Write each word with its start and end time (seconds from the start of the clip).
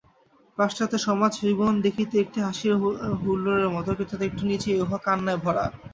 পাশ্চাত্যের 0.57 1.05
সমাজ-জীবন 1.07 1.73
দেখিতে 1.85 2.15
একটি 2.19 2.39
হাসির 2.41 2.73
হুল্লোড়ের 3.21 3.69
মত, 3.75 3.87
কিন্তু 3.99 4.23
একটু 4.23 4.43
নীচেই 4.49 4.81
উহা 4.83 4.97
কান্নায় 5.05 5.39
ভরা। 5.43 5.65